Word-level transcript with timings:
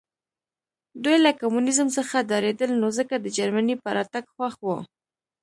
دوی 1.03 1.17
له 1.25 1.31
کمونیزم 1.41 1.87
څخه 1.97 2.25
ډارېدل 2.29 2.71
نو 2.81 2.87
ځکه 2.97 3.15
د 3.19 3.25
جرمني 3.37 3.75
په 3.83 3.89
راتګ 3.97 4.23
خوښ 4.35 4.55
وو 4.65 4.77